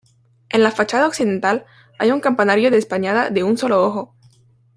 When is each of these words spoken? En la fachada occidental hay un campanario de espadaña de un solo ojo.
En 0.49 0.63
la 0.63 0.71
fachada 0.71 1.05
occidental 1.05 1.63
hay 1.99 2.09
un 2.09 2.21
campanario 2.21 2.71
de 2.71 2.77
espadaña 2.79 3.29
de 3.29 3.43
un 3.43 3.55
solo 3.55 3.83
ojo. 3.85 4.15